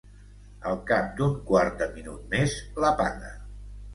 [0.69, 3.31] Al cap d'un quart de minut més, l'apaga.